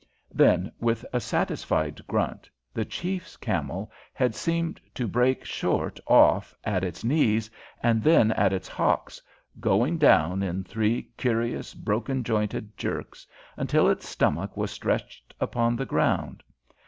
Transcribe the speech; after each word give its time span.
Then, 0.33 0.71
with 0.79 1.05
a 1.13 1.19
satisfied 1.19 2.01
grunt, 2.07 2.49
the 2.73 2.83
chiefs 2.85 3.37
camel 3.37 3.91
had 4.13 4.33
seemed 4.33 4.81
to 4.95 5.07
break 5.07 5.45
short 5.45 5.99
off 6.07 6.55
at 6.63 6.83
its 6.83 7.03
knees, 7.03 7.51
and 7.83 8.01
then 8.01 8.31
at 8.31 8.51
its 8.51 8.67
hocks, 8.67 9.21
going 9.59 9.99
down 9.99 10.41
in 10.41 10.63
three 10.63 11.03
curious, 11.17 11.75
broken 11.75 12.23
jointed 12.23 12.75
jerks 12.79 13.27
until 13.57 13.87
its 13.87 14.09
stomach 14.09 14.57
was 14.57 14.71
stretched 14.71 15.35
upon 15.39 15.75
the 15.75 15.85
ground. 15.85 16.41